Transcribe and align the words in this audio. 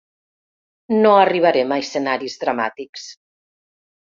No 1.03 1.11
arribarem 1.17 1.75
a 1.75 1.79
escenaris 1.85 2.39
dramàtics. 2.45 3.07